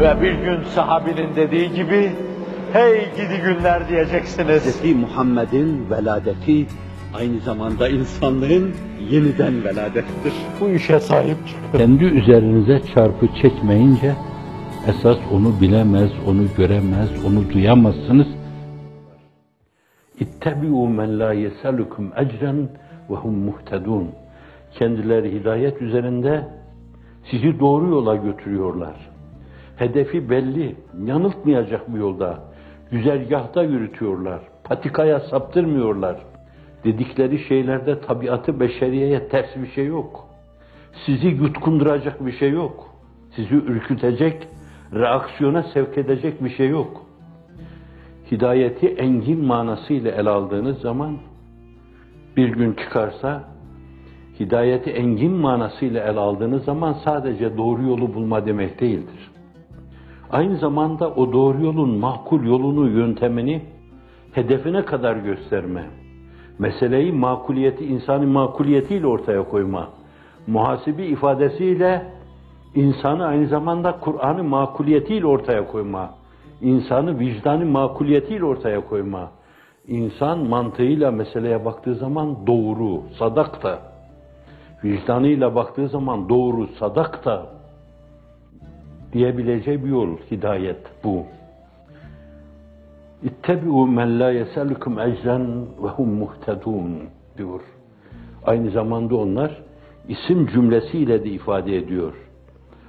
Ve 0.00 0.22
bir 0.22 0.32
gün 0.32 0.62
sahabinin 0.62 1.36
dediği 1.36 1.72
gibi, 1.72 2.10
hey 2.72 3.10
gidi 3.16 3.42
günler 3.44 3.88
diyeceksiniz. 3.88 4.82
Hz. 4.82 4.94
Muhammed'in 4.94 5.90
veladeti 5.90 6.66
aynı 7.14 7.40
zamanda 7.40 7.88
insanlığın 7.88 8.74
yeniden 9.10 9.64
veladettir. 9.64 10.32
Bu 10.60 10.68
işe 10.68 11.00
sahip 11.00 11.36
çıkın. 11.48 11.78
Kendi 11.78 12.04
üzerinize 12.04 12.80
çarpı 12.94 13.26
çekmeyince 13.42 14.14
esas 14.88 15.18
onu 15.32 15.60
bilemez, 15.60 16.10
onu 16.26 16.42
göremez, 16.56 17.24
onu 17.26 17.52
duyamazsınız. 17.52 18.26
İttebi'u 20.20 20.88
men 20.88 21.18
la 21.18 21.32
yeselukum 21.32 22.12
ecren 22.16 22.68
ve 23.10 23.14
hum 23.14 23.34
muhtedun. 23.34 24.08
Kendileri 24.78 25.40
hidayet 25.40 25.82
üzerinde 25.82 26.48
sizi 27.30 27.60
doğru 27.60 27.88
yola 27.88 28.16
götürüyorlar. 28.16 29.17
Hedefi 29.78 30.30
belli, 30.30 30.76
yanıltmayacak 31.04 31.94
bir 31.94 31.98
yolda, 31.98 32.38
güzergahta 32.90 33.62
yürütüyorlar, 33.62 34.40
patikaya 34.64 35.20
saptırmıyorlar. 35.20 36.16
Dedikleri 36.84 37.38
şeylerde 37.38 38.00
tabiatı 38.00 38.60
beşeriyeye 38.60 39.28
ters 39.28 39.56
bir 39.56 39.70
şey 39.70 39.86
yok. 39.86 40.28
Sizi 41.06 41.28
yutkunduracak 41.28 42.26
bir 42.26 42.32
şey 42.32 42.50
yok. 42.50 42.86
Sizi 43.36 43.54
ürkütecek, 43.54 44.48
reaksiyona 44.94 45.62
sevk 45.62 45.98
edecek 45.98 46.44
bir 46.44 46.50
şey 46.50 46.68
yok. 46.68 47.02
Hidayeti 48.30 48.86
engin 48.86 49.44
manasıyla 49.44 50.12
ele 50.12 50.30
aldığınız 50.30 50.78
zaman 50.78 51.16
bir 52.36 52.48
gün 52.48 52.72
çıkarsa 52.72 53.44
hidayeti 54.40 54.90
engin 54.90 55.32
manasıyla 55.32 56.04
ele 56.04 56.20
aldığınız 56.20 56.64
zaman 56.64 56.92
sadece 57.04 57.56
doğru 57.56 57.82
yolu 57.82 58.14
bulma 58.14 58.46
demek 58.46 58.80
değildir. 58.80 59.37
Aynı 60.30 60.56
zamanda 60.56 61.10
o 61.10 61.32
doğru 61.32 61.64
yolun 61.64 61.98
makul 61.98 62.44
yolunu, 62.44 62.88
yöntemini 62.88 63.62
hedefine 64.32 64.84
kadar 64.84 65.16
gösterme. 65.16 65.84
Meseleyi 66.58 67.12
makuliyeti, 67.12 67.84
insani 67.84 68.26
makuliyetiyle 68.26 69.06
ortaya 69.06 69.48
koyma. 69.48 69.88
Muhasibi 70.46 71.04
ifadesiyle 71.04 72.06
insanı 72.74 73.26
aynı 73.26 73.46
zamanda 73.46 73.92
Kur'an'ı 74.00 74.44
makuliyetiyle 74.44 75.26
ortaya 75.26 75.66
koyma. 75.66 76.10
İnsanı 76.60 77.18
vicdanı 77.18 77.66
makuliyetiyle 77.66 78.44
ortaya 78.44 78.80
koyma. 78.80 79.30
İnsan 79.86 80.38
mantığıyla 80.38 81.10
meseleye 81.10 81.64
baktığı 81.64 81.94
zaman 81.94 82.46
doğru, 82.46 83.02
sadak 83.18 83.62
da. 83.62 83.78
Vicdanıyla 84.84 85.54
baktığı 85.54 85.88
zaman 85.88 86.28
doğru, 86.28 86.66
sadak 86.66 87.24
da 87.24 87.57
diyebileceği 89.12 89.84
bir 89.84 89.88
yol, 89.88 90.16
hidayet 90.30 90.80
bu. 91.04 91.24
İttebi'u 93.22 93.86
men 93.86 94.20
la 94.20 94.30
yeselukum 94.30 94.98
ecren 94.98 95.66
ve 95.82 95.88
hum 95.88 96.08
muhtedun 96.08 97.02
diyor. 97.38 97.60
Aynı 98.46 98.70
zamanda 98.70 99.16
onlar 99.16 99.62
isim 100.08 100.46
cümlesiyle 100.46 101.24
de 101.24 101.28
ifade 101.30 101.76
ediyor. 101.76 102.14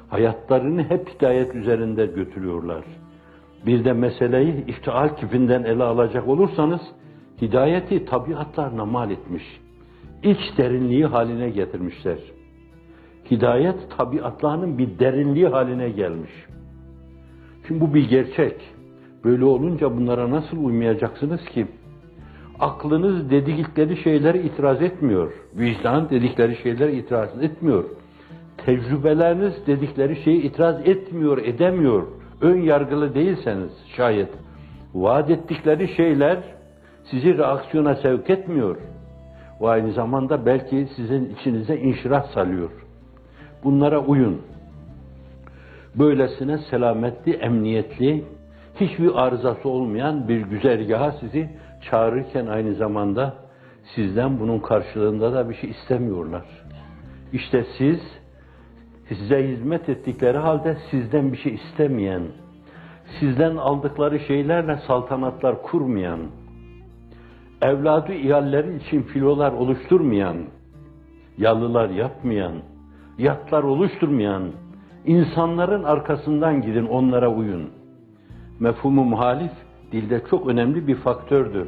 Hayatlarını 0.10 0.84
hep 0.84 1.10
hidayet 1.10 1.56
üzerinde 1.56 2.06
götürüyorlar. 2.06 2.84
Bir 3.66 3.86
de 3.86 3.94
meseleyi 3.94 4.66
iftihal 4.66 5.16
kipinden 5.16 5.64
ele 5.64 5.84
alacak 5.84 6.28
olursanız, 6.28 6.82
hidayeti 7.42 8.06
tabiatlarına 8.06 8.86
mal 8.86 9.12
etmiş. 9.12 9.44
İç 10.24 10.58
derinliği 10.58 11.06
haline 11.06 11.50
getirmişler. 11.50 12.18
Hidayet 13.32 13.76
tabiatlarının 13.98 14.78
bir 14.78 15.00
derinliği 15.00 15.48
haline 15.48 15.90
gelmiş. 15.90 16.32
Şimdi 17.68 17.82
bu 17.82 17.94
bir 17.94 18.10
gerçek. 18.10 18.56
Böyle 19.24 19.46
olunca 19.46 19.98
bunlara 19.98 20.32
nasıl 20.32 20.66
uymayacaksınız 20.66 21.46
ki? 21.46 21.68
Aklınız 22.60 23.30
dedikleri 23.30 23.98
şeyleri 23.98 24.40
itiraz 24.40 24.82
etmiyor. 24.82 25.32
Vicdan 25.56 26.10
dedikleri 26.10 26.56
şeyleri 26.56 26.96
itiraz 26.96 27.44
etmiyor. 27.44 27.84
Tecrübeleriniz 28.58 29.68
dedikleri 29.68 30.24
şeyi 30.24 30.42
itiraz 30.42 30.88
etmiyor, 30.88 31.38
edemiyor. 31.38 32.08
Ön 32.42 32.62
yargılı 32.62 33.16
değilseniz 33.16 33.72
şayet. 33.98 34.30
Vaat 34.94 35.30
ettikleri 35.30 35.96
şeyler 35.96 36.38
sizi 37.04 37.38
reaksiyona 37.38 37.96
sevk 37.96 38.30
etmiyor. 38.30 38.78
Ve 39.62 39.68
aynı 39.68 39.92
zamanda 39.92 40.46
belki 40.46 40.88
sizin 40.96 41.36
içinize 41.36 41.78
inşirah 41.78 42.24
salıyor. 42.24 42.70
Bunlara 43.64 44.00
uyun. 44.00 44.42
Böylesine 45.96 46.58
selametli, 46.58 47.34
emniyetli, 47.34 48.26
hiçbir 48.76 49.26
arızası 49.26 49.70
olmayan 49.70 50.28
bir 50.28 50.42
güzergaha 50.42 51.12
sizi 51.12 51.50
çağırırken 51.90 52.48
aynı 52.48 52.76
zamanda 52.76 53.34
sizden 53.96 54.40
bunun 54.40 54.60
karşılığında 54.60 55.34
da 55.34 55.50
bir 55.50 55.56
şey 55.56 55.70
istemiyorlar. 55.70 56.46
İşte 57.34 57.66
siz 57.78 58.00
size 59.10 59.48
hizmet 59.48 59.90
ettikleri 59.90 60.38
halde 60.38 60.78
sizden 60.92 61.32
bir 61.32 61.38
şey 61.38 61.54
istemeyen, 61.54 62.24
sizden 63.20 63.56
aldıkları 63.56 64.20
şeylerle 64.20 64.80
saltanatlar 64.88 65.62
kurmayan, 65.62 66.20
evladı 67.62 68.14
iyalleri 68.14 68.76
için 68.76 69.02
filolar 69.02 69.52
oluşturmayan, 69.52 70.38
yalılar 71.38 71.90
yapmayan, 71.90 72.54
yatlar 73.20 73.64
oluşturmayan, 73.64 74.44
insanların 75.06 75.84
arkasından 75.84 76.62
gidin, 76.62 76.86
onlara 76.86 77.30
uyun. 77.30 77.70
Mefhumu 78.60 79.04
muhalif 79.04 79.52
dilde 79.92 80.22
çok 80.30 80.48
önemli 80.48 80.88
bir 80.88 80.96
faktördür. 80.96 81.68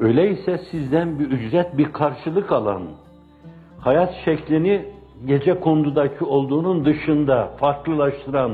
Öyleyse 0.00 0.58
sizden 0.70 1.18
bir 1.18 1.30
ücret, 1.30 1.78
bir 1.78 1.92
karşılık 1.92 2.52
alan, 2.52 2.82
hayat 3.80 4.14
şeklini 4.24 4.84
gece 5.26 5.60
kondudaki 5.60 6.24
olduğunun 6.24 6.84
dışında 6.84 7.50
farklılaştıran, 7.60 8.52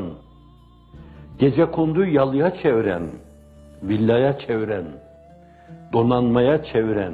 gece 1.38 1.64
konduyu 1.64 2.14
yalıya 2.14 2.54
çeviren, 2.62 3.02
villaya 3.82 4.38
çeviren, 4.38 4.84
donanmaya 5.92 6.64
çeviren, 6.64 7.12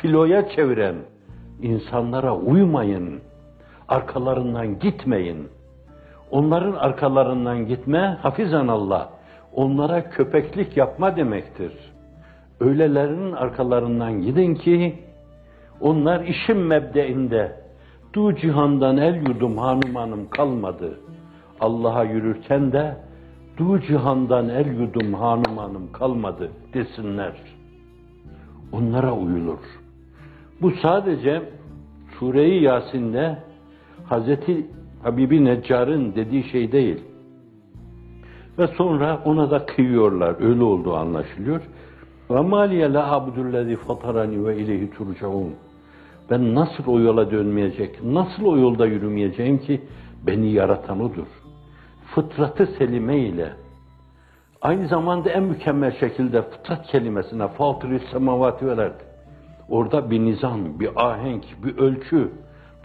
filoya 0.00 0.48
çeviren 0.48 0.94
insanlara 1.64 2.36
uymayın, 2.36 3.20
arkalarından 3.88 4.78
gitmeyin. 4.78 5.48
Onların 6.30 6.72
arkalarından 6.72 7.66
gitme, 7.66 8.18
hafizan 8.22 8.68
Allah, 8.68 9.10
onlara 9.52 10.10
köpeklik 10.10 10.76
yapma 10.76 11.16
demektir. 11.16 11.72
Öylelerinin 12.60 13.32
arkalarından 13.32 14.22
gidin 14.22 14.54
ki, 14.54 14.94
onlar 15.80 16.20
işin 16.20 16.56
mebdeinde, 16.56 17.56
du 18.14 18.36
cihandan 18.36 18.96
el 18.96 19.28
yudum 19.28 19.58
hanım 19.58 19.94
hanım 19.94 20.28
kalmadı. 20.30 20.98
Allah'a 21.60 22.04
yürürken 22.04 22.72
de, 22.72 22.96
du 23.58 23.80
cihandan 23.80 24.48
el 24.48 24.80
yudum 24.80 25.14
hanım 25.14 25.58
hanım 25.58 25.92
kalmadı 25.92 26.50
desinler. 26.74 27.32
Onlara 28.72 29.12
uyulur. 29.12 29.58
Bu 30.62 30.70
sadece 30.70 31.42
Sure-i 32.24 32.62
Yasin'de 32.62 33.38
Hazreti 34.04 34.66
Habibi 35.02 35.44
Neccar'ın 35.44 36.14
dediği 36.14 36.44
şey 36.44 36.72
değil. 36.72 37.00
Ve 38.58 38.66
sonra 38.66 39.22
ona 39.24 39.50
da 39.50 39.66
kıyıyorlar. 39.66 40.36
Öyle 40.40 40.62
olduğu 40.62 40.94
anlaşılıyor. 40.94 41.60
Ve 42.30 42.40
maliye 42.40 42.92
la 42.92 43.12
abdullezi 43.12 43.76
fatarani 43.76 44.46
ve 44.46 44.56
ileyhi 44.56 44.90
turcaun. 44.90 45.54
Ben 46.30 46.54
nasıl 46.54 46.84
o 46.86 47.00
yola 47.00 47.30
dönmeyecek, 47.30 48.04
nasıl 48.04 48.44
o 48.44 48.56
yolda 48.56 48.86
yürümeyeceğim 48.86 49.58
ki 49.58 49.80
beni 50.26 50.50
yaratan 50.50 51.00
odur. 51.00 51.26
Fıtratı 52.14 52.66
selime 52.66 53.18
ile 53.18 53.52
aynı 54.62 54.88
zamanda 54.88 55.30
en 55.30 55.42
mükemmel 55.42 55.92
şekilde 56.00 56.42
fıtrat 56.42 56.86
kelimesine 56.86 57.48
fatırı 57.48 58.00
semavati 58.12 58.66
velerdi. 58.66 59.13
Orada 59.69 60.11
bir 60.11 60.19
nizam, 60.19 60.79
bir 60.79 60.89
ahenk, 60.95 61.43
bir 61.63 61.77
ölçü, 61.77 62.31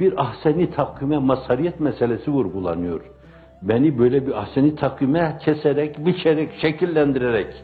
bir 0.00 0.22
ahseni 0.22 0.70
takvime 0.70 1.18
masariyet 1.18 1.80
meselesi 1.80 2.30
vurgulanıyor. 2.30 3.00
Beni 3.62 3.98
böyle 3.98 4.26
bir 4.26 4.32
ahseni 4.42 4.76
takvime 4.76 5.38
keserek, 5.44 6.06
biçerek, 6.06 6.50
şekillendirerek 6.60 7.54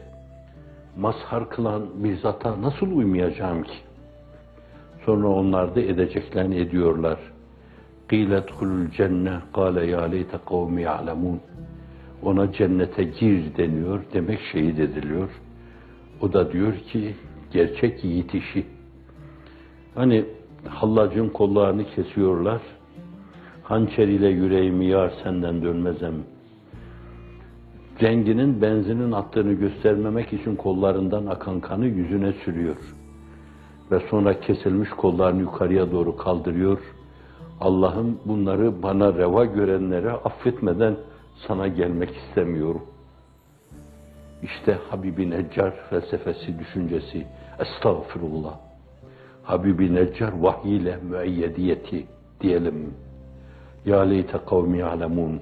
mazhar 0.97 1.49
kılan 1.49 2.03
bir 2.03 2.17
zata 2.17 2.61
nasıl 2.61 2.91
uymayacağım 2.91 3.63
ki? 3.63 3.77
Sonra 5.05 5.27
onlar 5.27 5.75
da 5.75 5.81
edeceklerini 5.81 6.57
ediyorlar. 6.57 7.19
قِيلَ 8.09 8.31
ادْخُلُ 8.41 8.69
الْجَنَّةِ 8.81 9.35
قَالَ 9.53 9.75
يَا 9.93 10.03
لَيْتَ 10.13 10.33
قَوْمِ 10.51 10.75
يَعْلَمُونَ 10.89 11.37
Ona 12.23 12.53
cennete 12.53 13.03
gir 13.03 13.57
deniyor, 13.57 14.03
demek 14.13 14.39
şehit 14.51 14.79
ediliyor. 14.79 15.29
O 16.21 16.33
da 16.33 16.51
diyor 16.51 16.73
ki, 16.77 17.15
gerçek 17.53 18.03
yiğit 18.03 18.33
işi. 18.35 18.65
Hani 19.96 20.24
hallacın 20.68 21.28
kollarını 21.28 21.84
kesiyorlar. 21.84 22.60
Hançer 23.62 24.08
ile 24.08 24.28
yüreğimi 24.28 24.84
yar 24.86 25.12
senden 25.22 25.62
dönmezem 25.62 26.14
Renginin 28.02 28.62
benzinin 28.62 29.12
attığını 29.12 29.52
göstermemek 29.52 30.32
için 30.32 30.56
kollarından 30.56 31.26
akan 31.26 31.60
kanı 31.60 31.86
yüzüne 31.86 32.32
sürüyor. 32.32 32.76
Ve 33.90 34.00
sonra 34.10 34.40
kesilmiş 34.40 34.90
kollarını 34.90 35.40
yukarıya 35.40 35.92
doğru 35.92 36.16
kaldırıyor. 36.16 36.78
Allah'ım 37.60 38.18
bunları 38.24 38.82
bana 38.82 39.14
reva 39.14 39.44
görenlere 39.44 40.10
affetmeden 40.10 40.96
sana 41.46 41.68
gelmek 41.68 42.10
istemiyorum. 42.16 42.82
İşte 44.42 44.78
Habibi 44.90 45.30
Neccar 45.30 45.74
felsefesi, 45.90 46.58
düşüncesi. 46.58 47.26
Estağfirullah. 47.58 48.65
Habibi 49.46 49.94
Neccar 49.94 50.32
vahiyle 50.32 50.98
müeyyediyeti 51.10 52.06
diyelim. 52.40 52.94
Ya 53.84 54.00
leyte 54.00 54.38
kavmi 54.48 54.78
ya'lemun. 54.78 55.40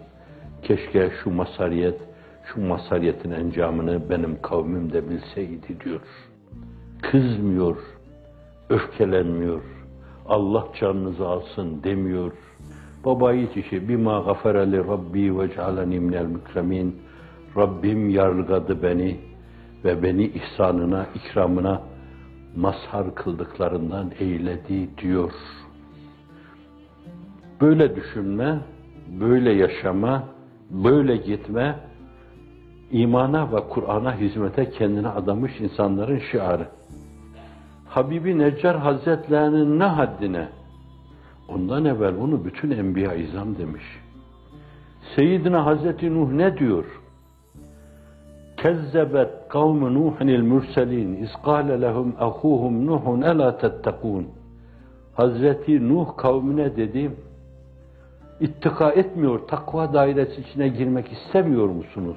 Keşke 0.62 1.10
şu 1.22 1.30
masariyet, 1.30 2.00
şu 2.44 2.60
masariyetin 2.60 3.30
encamını 3.30 4.10
benim 4.10 4.42
kavmim 4.42 4.92
de 4.92 5.10
bilseydi 5.10 5.80
diyor. 5.84 6.00
Kızmıyor, 7.02 7.76
öfkelenmiyor. 8.70 9.62
Allah 10.28 10.66
canınızı 10.80 11.26
alsın 11.26 11.82
demiyor. 11.84 12.32
Baba 13.04 13.32
yiğit 13.32 13.56
işi 13.56 13.88
bima 13.88 14.20
gafereli 14.20 14.78
Rabbi 14.78 15.38
ve 15.38 15.54
cealeni 15.54 16.00
minel 16.00 16.26
mükremin. 16.26 16.96
Rabbim 17.56 18.10
yargıladı 18.10 18.82
beni 18.82 19.16
ve 19.84 20.02
beni 20.02 20.24
ihsanına, 20.24 21.06
ikramına 21.14 21.93
mazhar 22.56 23.14
kıldıklarından 23.14 24.10
eyledi 24.18 24.98
diyor. 24.98 25.32
Böyle 27.60 27.96
düşünme, 27.96 28.58
böyle 29.20 29.52
yaşama, 29.52 30.22
böyle 30.70 31.16
gitme, 31.16 31.76
imana 32.90 33.52
ve 33.52 33.60
Kur'an'a 33.68 34.16
hizmete 34.16 34.70
kendine 34.70 35.08
adamış 35.08 35.60
insanların 35.60 36.20
şiarı. 36.32 36.68
Habibi 37.88 38.38
Neccar 38.38 38.78
Hazretlerinin 38.78 39.78
ne 39.78 39.84
haddine? 39.84 40.48
Ondan 41.48 41.84
evvel 41.84 42.20
bunu 42.20 42.44
bütün 42.44 42.70
Enbiya 42.70 43.14
izam 43.14 43.58
demiş. 43.58 43.82
Seyyidina 45.16 45.66
Hazreti 45.66 46.14
Nuh 46.14 46.32
ne 46.32 46.58
diyor? 46.58 46.84
Kezzebet 48.64 49.48
kavmu 49.48 49.94
Nuh'nil 49.94 50.42
mürselin 50.42 51.16
iz 51.22 51.32
kâle 51.44 51.80
lehum 51.80 52.16
ahuhum 52.20 52.86
Nuhun 52.86 53.22
elâ 53.22 53.58
tettekûn. 53.58 54.26
Hazreti 55.14 55.88
Nuh 55.88 56.16
kavmine 56.16 56.76
dedi, 56.76 57.10
ittika 58.40 58.90
etmiyor, 58.90 59.38
takva 59.48 59.92
dairesi 59.92 60.40
içine 60.40 60.68
girmek 60.68 61.12
istemiyor 61.12 61.68
musunuz? 61.68 62.16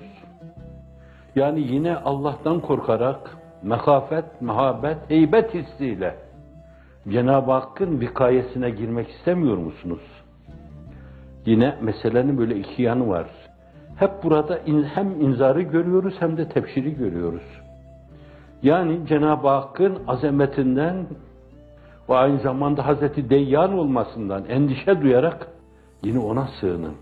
Yani 1.35 1.59
yine 1.59 1.95
Allah'tan 1.95 2.59
korkarak, 2.59 3.37
mekafet, 3.63 4.41
mehabet, 4.41 4.97
heybet 5.09 5.53
hissiyle 5.53 6.15
Cenab-ı 7.09 7.51
Hakk'ın 7.51 7.99
vikayesine 7.99 8.69
girmek 8.69 9.09
istemiyor 9.09 9.57
musunuz? 9.57 10.01
Yine 11.45 11.75
meselenin 11.81 12.37
böyle 12.37 12.55
iki 12.55 12.81
yanı 12.81 13.09
var. 13.09 13.27
Hep 13.99 14.23
burada 14.23 14.59
hem 14.93 15.21
inzarı 15.21 15.61
görüyoruz 15.61 16.13
hem 16.19 16.37
de 16.37 16.49
tebşiri 16.49 16.95
görüyoruz. 16.95 17.61
Yani 18.63 19.07
Cenab-ı 19.07 19.47
Hakk'ın 19.47 19.97
azametinden 20.07 21.07
ve 22.09 22.15
aynı 22.15 22.39
zamanda 22.39 22.85
Hazreti 22.87 23.29
Deyyan 23.29 23.73
olmasından 23.73 24.45
endişe 24.45 25.01
duyarak 25.01 25.47
yine 26.03 26.19
ona 26.19 26.47
sığının. 26.59 26.93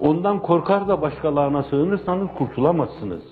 Ondan 0.00 0.38
korkar 0.42 0.88
da 0.88 1.02
başkalarına 1.02 1.62
sığınırsanız 1.62 2.28
kurtulamazsınız. 2.38 3.22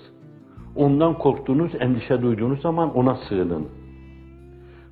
Ondan 0.75 1.13
korktuğunuz, 1.13 1.71
endişe 1.79 2.21
duyduğunuz 2.21 2.61
zaman 2.61 2.97
ona 2.97 3.15
sığının. 3.15 3.67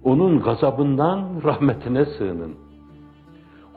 Onun 0.04 0.40
gazabından 0.40 1.30
rahmetine 1.44 2.06
sığının. 2.06 2.56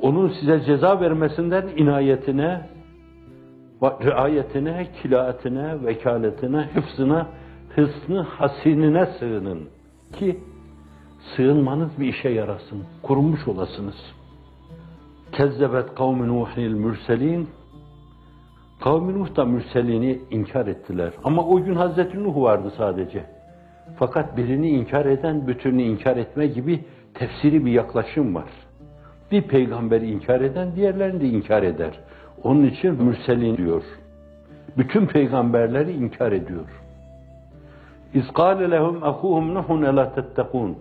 Onun 0.00 0.28
size 0.28 0.60
ceza 0.60 1.00
vermesinden 1.00 1.68
inayetine, 1.76 2.68
riayetine, 3.82 4.86
kilaetine, 5.02 5.84
vekaletine, 5.84 6.68
hıfzına, 6.74 7.26
hısnı 7.76 8.20
hasinine 8.20 9.06
sığının. 9.06 9.68
Ki 10.18 10.40
sığınmanız 11.36 12.00
bir 12.00 12.06
işe 12.06 12.28
yarasın, 12.28 12.84
korunmuş 13.02 13.48
olasınız. 13.48 13.96
Kezzebet 15.32 15.94
kavmi 15.94 16.28
Nuh'nil 16.28 16.74
mürselin 16.74 17.48
Kavmi 18.82 19.18
Nuh 19.18 19.36
da 19.36 19.44
mürselini 19.44 20.18
inkar 20.30 20.66
ettiler. 20.66 21.12
Ama 21.24 21.46
o 21.46 21.64
gün 21.64 21.74
Hazreti 21.74 22.24
Nuh 22.24 22.36
vardı 22.36 22.72
sadece. 22.76 23.24
Fakat 23.98 24.36
birini 24.36 24.68
inkar 24.68 25.06
eden 25.06 25.46
bütününü 25.46 25.82
inkar 25.82 26.16
etme 26.16 26.46
gibi 26.46 26.84
tefsiri 27.14 27.66
bir 27.66 27.72
yaklaşım 27.72 28.34
var. 28.34 28.50
Bir 29.30 29.42
peygamberi 29.42 30.10
inkar 30.10 30.40
eden 30.40 30.76
diğerlerini 30.76 31.20
de 31.20 31.28
inkar 31.28 31.62
eder. 31.62 32.00
Onun 32.44 32.64
için 32.64 33.02
mürselin 33.02 33.56
diyor. 33.56 33.82
Bütün 34.78 35.06
peygamberleri 35.06 35.92
inkar 35.92 36.32
ediyor. 36.32 36.82
İz 38.14 38.32
kâle 38.32 38.70
lehum 38.70 39.02
akuhum 39.02 39.54
nuhun 39.54 39.82
elâ 39.82 40.14
tettekûn. 40.14 40.76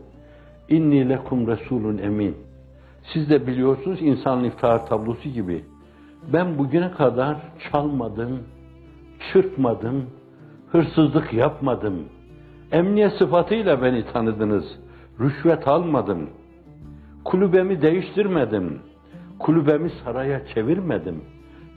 İnni 0.70 1.10
lekum 1.10 1.48
resulun 1.48 1.98
emin. 1.98 2.38
Siz 3.14 3.30
de 3.30 3.48
biliyorsunuz 3.48 4.02
insan 4.02 4.44
iftihar 4.44 4.88
tablosu 4.88 5.30
gibi. 5.30 5.66
Ben 6.34 6.58
bugüne 6.58 6.92
kadar 6.92 7.38
çalmadım, 7.72 8.40
çırpmadım, 9.32 10.06
hırsızlık 10.72 11.34
yapmadım. 11.34 12.04
Emniyet 12.72 13.14
sıfatıyla 13.14 13.82
beni 13.82 14.06
tanıdınız. 14.06 14.66
Rüşvet 15.20 15.68
almadım. 15.68 16.30
Kulübemi 17.26 17.82
değiştirmedim. 17.82 18.80
Kulübemi 19.40 19.90
saraya 20.04 20.48
çevirmedim. 20.48 21.22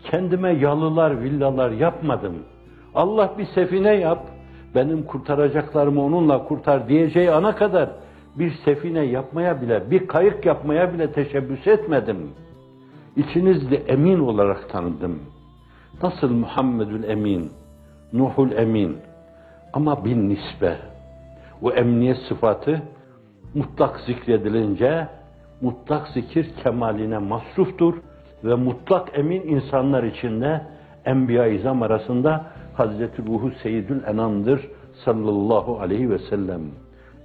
Kendime 0.05 0.51
yalılar, 0.51 1.23
villalar 1.23 1.71
yapmadım. 1.71 2.35
Allah 2.95 3.35
bir 3.39 3.47
sefine 3.47 3.95
yap, 3.95 4.27
benim 4.75 5.03
kurtaracaklarımı 5.03 6.05
onunla 6.05 6.45
kurtar 6.45 6.89
diyeceği 6.89 7.31
ana 7.31 7.57
kadar 7.57 7.91
bir 8.39 8.53
sefine 8.65 9.05
yapmaya 9.05 9.63
bile, 9.63 9.91
bir 9.91 10.07
kayık 10.07 10.47
yapmaya 10.47 10.95
bile 10.95 11.13
teşebbüs 11.13 11.67
etmedim. 11.67 12.31
İçinizde 13.17 13.77
emin 13.77 14.19
olarak 14.19 14.71
tanıdım. 14.71 15.19
Nasıl 16.03 16.31
Muhammedül 16.31 17.05
Emin, 17.05 17.51
Nuhul 18.13 18.53
Emin 18.53 18.97
ama 19.73 20.05
bin 20.05 20.29
nisbe. 20.29 20.77
O 21.63 21.73
emniyet 21.73 22.19
sıfatı 22.29 22.83
mutlak 23.55 24.01
zikredilince 24.01 25.09
mutlak 25.61 26.09
zikir 26.09 26.51
kemaline 26.63 27.19
masruftur 27.19 27.95
ve 28.45 28.55
mutlak 28.55 29.19
emin 29.19 29.43
insanlar 29.43 30.03
içinde 30.03 30.63
Enbiya-i 31.05 31.57
İzam 31.57 31.83
arasında 31.83 32.47
Hazreti 32.75 33.23
Ruhu 33.27 33.51
Seyyidül 33.63 34.05
Enam'dır 34.05 34.69
sallallahu 35.05 35.81
aleyhi 35.81 36.11
ve 36.11 36.19
sellem. 36.19 36.61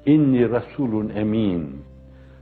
İnni 0.05 0.49
Resulun 0.49 1.09
emin. 1.15 1.81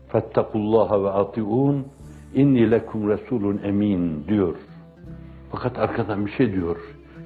Fettekullaha 0.07 1.03
ve 1.03 1.09
atiun. 1.09 1.85
İnni 2.33 2.71
lekum 2.71 3.09
Resulun 3.09 3.59
emin 3.63 4.27
diyor. 4.27 4.55
Fakat 5.51 5.79
arkadan 5.79 6.25
bir 6.25 6.31
şey 6.31 6.53
diyor. 6.53 6.77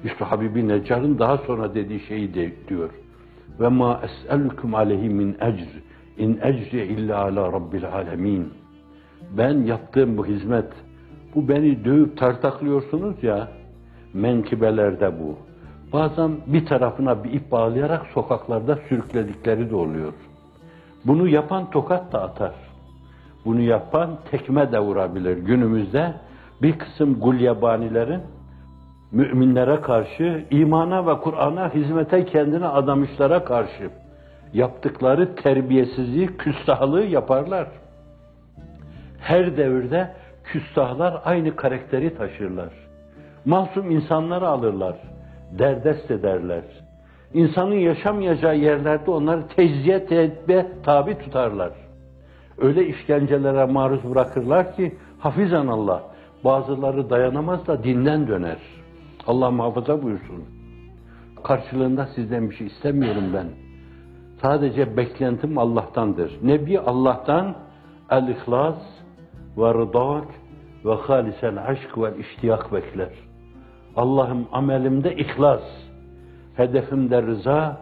İşte 0.04 0.24
Habibi 0.24 0.68
Neccar'ın 0.68 1.18
daha 1.18 1.38
sonra 1.38 1.74
dediği 1.74 2.00
şeyi 2.00 2.34
de 2.34 2.52
diyor. 2.68 2.90
Ve 3.60 3.68
ma 3.68 4.00
es'elukum 4.04 4.74
aleyhi 4.74 5.08
min 5.08 5.36
ecr. 5.40 5.82
İn 6.18 6.38
ecri 6.42 6.84
illa 6.84 7.18
ala 7.18 7.52
rabbil 7.52 7.92
alemin. 7.92 8.52
Ben 9.36 9.58
yaptığım 9.58 10.16
bu 10.16 10.26
hizmet, 10.26 10.72
bu 11.34 11.48
beni 11.48 11.84
dövüp 11.84 12.18
tartaklıyorsunuz 12.18 13.22
ya, 13.22 13.48
menkibelerde 14.14 15.12
bu. 15.20 15.36
Bazen 15.92 16.30
bir 16.46 16.66
tarafına 16.66 17.24
bir 17.24 17.32
ip 17.32 17.50
bağlayarak 17.50 18.06
sokaklarda 18.14 18.78
sürükledikleri 18.88 19.70
de 19.70 19.76
oluyor. 19.76 20.12
Bunu 21.04 21.28
yapan 21.28 21.70
tokat 21.70 22.12
da 22.12 22.22
atar. 22.22 22.54
Bunu 23.44 23.60
yapan 23.60 24.10
tekme 24.30 24.72
de 24.72 24.78
vurabilir. 24.80 25.36
Günümüzde 25.36 26.14
bir 26.62 26.78
kısım 26.78 27.20
gulyabanilerin 27.20 28.20
müminlere 29.12 29.80
karşı, 29.80 30.44
imana 30.50 31.06
ve 31.06 31.20
Kur'an'a 31.20 31.74
hizmete 31.74 32.24
kendini 32.24 32.66
adamışlara 32.66 33.44
karşı 33.44 33.90
yaptıkları 34.52 35.34
terbiyesizliği, 35.34 36.26
küstahlığı 36.26 37.04
yaparlar. 37.04 37.68
Her 39.20 39.56
devirde 39.56 40.14
küstahlar 40.44 41.20
aynı 41.24 41.56
karakteri 41.56 42.16
taşırlar. 42.16 42.72
Masum 43.44 43.90
insanları 43.90 44.48
alırlar, 44.48 44.96
derdest 45.58 46.10
ederler. 46.10 46.64
İnsanın 47.34 47.74
yaşamayacağı 47.74 48.56
yerlerde 48.56 49.10
onları 49.10 49.48
tecziyet 49.48 50.12
etme 50.12 50.66
tabi 50.84 51.18
tutarlar. 51.18 51.72
Öyle 52.58 52.86
işkencelere 52.86 53.64
maruz 53.64 54.10
bırakırlar 54.10 54.76
ki 54.76 54.94
hafizan 55.18 55.66
Allah 55.66 56.02
bazıları 56.44 57.10
dayanamaz 57.10 57.66
da 57.66 57.84
dinden 57.84 58.28
döner. 58.28 58.58
Allah 59.26 59.50
muhafaza 59.50 60.02
buyursun. 60.02 60.44
Karşılığında 61.44 62.06
sizden 62.14 62.50
bir 62.50 62.54
şey 62.54 62.66
istemiyorum 62.66 63.24
ben. 63.34 63.46
Sadece 64.42 64.96
beklentim 64.96 65.58
Allah'tandır. 65.58 66.32
Nebi 66.42 66.80
Allah'tan 66.80 67.54
el-ihlas 68.10 68.76
ve 69.58 69.74
rıdak 69.74 70.24
ve 70.84 70.94
halisel 70.94 71.66
aşk 71.66 71.98
ve 71.98 72.18
iştiyak 72.18 72.72
bekler. 72.72 73.10
Allah'ım 73.96 74.46
amelimde 74.52 75.16
ihlas, 75.16 75.62
hedefimde 76.56 77.22
rıza, 77.22 77.80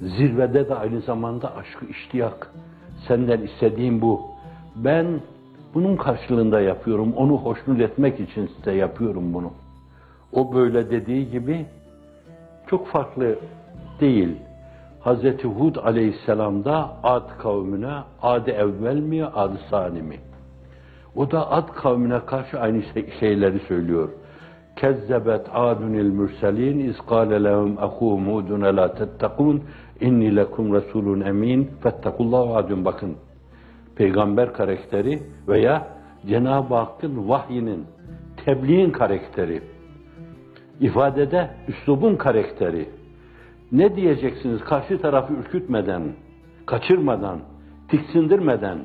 zirvede 0.00 0.68
de 0.68 0.74
aynı 0.74 1.00
zamanda 1.00 1.56
aşkı 1.56 1.86
iştiyak. 1.86 2.52
Senden 3.08 3.40
istediğim 3.40 4.00
bu. 4.00 4.20
Ben 4.76 5.06
bunun 5.74 5.96
karşılığında 5.96 6.60
yapıyorum. 6.60 7.12
Onu 7.16 7.36
hoşnut 7.36 7.80
etmek 7.80 8.20
için 8.20 8.50
size 8.56 8.72
yapıyorum 8.72 9.34
bunu. 9.34 9.52
O 10.32 10.54
böyle 10.54 10.90
dediği 10.90 11.30
gibi 11.30 11.66
çok 12.66 12.86
farklı 12.86 13.38
değil. 14.00 14.36
Hazreti 15.00 15.48
Hud 15.48 15.76
aleyhisselamda 15.76 16.96
Ad 17.02 17.38
kavmine, 17.38 17.94
Ad 18.22 18.46
evvel 18.46 18.96
mi, 18.96 19.24
Ad 19.24 19.52
sani 19.70 20.02
mi? 20.02 20.16
O 21.16 21.30
da 21.30 21.50
Ad 21.50 21.68
kavmine 21.74 22.20
karşı 22.26 22.60
aynı 22.60 22.82
şey- 22.82 23.10
şeyleri 23.20 23.58
söylüyor. 23.58 24.08
Kezzebet 24.76 25.46
adunil 25.52 26.10
mürselin 26.10 26.78
iz 26.78 26.98
kâle 27.08 27.44
lehum 27.44 27.74
ehûm 27.78 28.34
hudun 28.34 28.60
la 28.60 28.94
tettekûn 28.94 29.62
inni 30.00 30.36
lekum 30.36 30.74
resulun 30.74 31.20
emin 31.20 31.70
fettekullah 31.82 32.48
ve 32.48 32.54
adun 32.54 32.84
bakın. 32.84 33.16
Peygamber 33.96 34.52
karakteri 34.52 35.22
veya 35.48 35.86
Cenab-ı 36.26 36.74
Hakk'ın 36.74 37.28
vahyinin, 37.28 37.86
tebliğin 38.44 38.90
karakteri, 38.90 39.62
ifadede 40.80 41.50
üslubun 41.68 42.16
karakteri. 42.16 42.88
Ne 43.72 43.96
diyeceksiniz 43.96 44.60
karşı 44.64 45.00
tarafı 45.00 45.34
ürkütmeden, 45.34 46.02
kaçırmadan, 46.66 47.38
tiksindirmeden, 47.88 48.78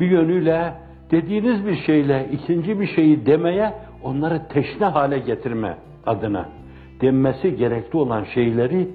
bir 0.00 0.10
yönüyle 0.10 0.74
dediğiniz 1.12 1.66
bir 1.66 1.76
şeyle 1.76 2.28
ikinci 2.32 2.80
bir 2.80 2.86
şeyi 2.86 3.26
demeye, 3.26 3.74
onları 4.02 4.48
teşne 4.48 4.86
hale 4.86 5.18
getirme 5.18 5.78
adına 6.06 6.48
denmesi 7.00 7.56
gerekli 7.56 7.96
olan 7.96 8.24
şeyleri 8.24 8.88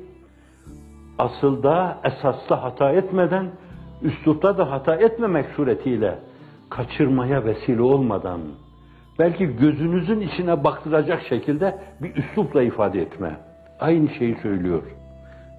asılda, 1.18 1.98
esasda 2.04 2.64
hata 2.64 2.92
etmeden, 2.92 3.46
üslupta 4.02 4.58
da 4.58 4.72
hata 4.72 4.96
etmemek 4.96 5.46
suretiyle 5.56 6.20
kaçırmaya 6.70 7.46
vesile 7.46 7.82
olmadan, 7.82 8.42
belki 9.20 9.56
gözünüzün 9.58 10.20
içine 10.22 10.64
baktıracak 10.64 11.22
şekilde 11.30 11.78
bir 12.02 12.16
üslupla 12.16 12.64
ifade 12.64 13.02
etme. 13.02 13.38
Aynı 13.80 14.10
şeyi 14.10 14.36
söylüyor. 14.36 14.84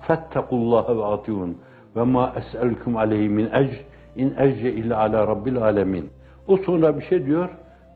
Fettekullaha 0.06 0.96
ve 0.96 1.04
atiyun 1.04 1.58
ve 1.96 2.02
ma 2.02 2.32
es'elkum 2.36 2.96
aleyhi 2.96 3.28
min 3.28 3.46
ecr 3.46 3.84
in 4.16 4.34
ecre 4.38 4.72
illa 4.72 4.98
ala 4.98 5.26
rabbil 5.26 5.62
alemin. 5.62 6.10
O 6.48 6.56
sonra 6.56 6.98
bir 6.98 7.04
şey 7.04 7.26
diyor. 7.26 7.48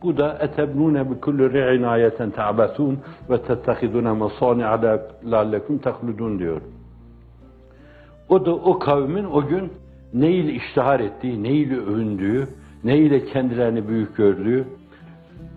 Bu 0.03 0.17
da 0.17 0.39
etebnune 0.41 1.11
bi 1.11 1.21
kulli 1.21 1.53
ri'in 1.53 1.83
ayeten 1.83 2.31
ta'basun 2.31 2.99
ve 3.31 3.43
tettehidune 3.43 4.13
masani'a 4.13 4.81
la'allekum 5.25 5.79
tahludun 5.79 6.39
diyor. 6.39 6.61
O 8.29 8.47
da 8.47 8.55
o 8.55 8.79
kavmin 8.79 9.25
o 9.25 9.47
gün 9.47 9.73
neyle 10.15 10.53
iştihar 10.53 11.01
ettiği, 11.01 11.43
neyle 11.43 11.77
övündüğü, 11.77 12.49
neyle 12.85 13.25
kendilerini 13.25 13.89
büyük 13.89 14.17
gördüğü, 14.17 14.65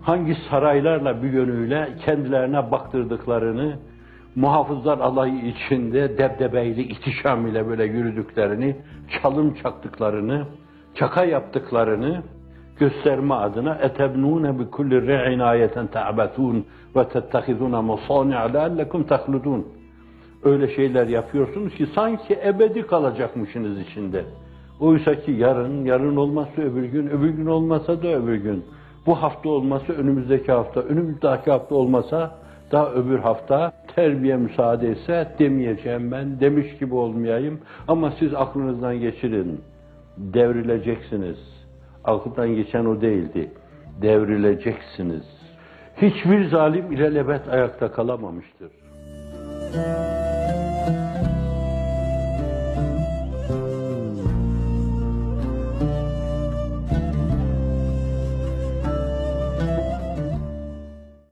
hangi 0.02 0.36
saraylarla 0.50 1.22
bir 1.22 1.32
yönüyle 1.32 1.88
kendilerine 2.04 2.70
baktırdıklarını, 2.70 3.76
muhafızlar 4.36 4.98
alayı 4.98 5.44
içinde 5.44 6.18
debdebeyle, 6.18 6.82
ihtişam 6.82 7.46
ile 7.46 7.68
böyle 7.68 7.84
yürüdüklerini, 7.84 8.76
çalım 9.22 9.54
çaktıklarını, 9.54 10.44
çaka 10.94 11.24
yaptıklarını 11.24 12.22
gösterme 12.78 13.34
adına 13.34 13.74
etebnune 13.74 14.58
bi 14.58 14.70
kulli 14.70 15.06
ri'in 15.06 15.38
ayeten 15.38 15.86
ta'batun 15.86 16.64
ve 16.96 17.08
tettehizune 17.08 17.80
masani'a 17.80 18.42
leallekum 18.42 19.04
tahludun. 19.04 19.66
Öyle 20.44 20.76
şeyler 20.76 21.06
yapıyorsunuz 21.06 21.74
ki 21.74 21.86
sanki 21.94 22.38
ebedi 22.44 22.86
kalacakmışsınız 22.86 23.80
içinde. 23.80 24.24
Oysa 24.80 25.14
ki 25.14 25.32
yarın, 25.32 25.84
yarın 25.84 26.16
olmazsa 26.16 26.62
öbür 26.62 26.84
gün, 26.84 27.06
öbür 27.06 27.28
gün 27.28 27.46
olmasa 27.46 28.02
da 28.02 28.08
öbür 28.08 28.34
gün. 28.34 28.64
Bu 29.06 29.14
hafta 29.22 29.48
olmasa 29.48 29.92
önümüzdeki 29.92 30.52
hafta, 30.52 30.80
önümüzdeki 30.80 31.50
hafta 31.50 31.74
olmasa 31.74 32.38
daha 32.72 32.92
öbür 32.92 33.18
hafta 33.18 33.72
terbiye 33.94 34.36
müsaade 34.36 34.88
etse 34.88 35.28
demeyeceğim 35.38 36.12
ben, 36.12 36.40
demiş 36.40 36.78
gibi 36.78 36.94
olmayayım. 36.94 37.60
Ama 37.88 38.12
siz 38.18 38.34
aklınızdan 38.34 39.00
geçirin, 39.00 39.60
devrileceksiniz. 40.16 41.65
Aklından 42.06 42.54
geçen 42.54 42.84
o 42.84 43.00
değildi, 43.00 43.50
devrileceksiniz. 44.02 45.24
Hiçbir 46.02 46.48
zalim 46.48 46.92
ilelebet 46.92 47.48
ayakta 47.48 47.92
kalamamıştır. 47.92 48.70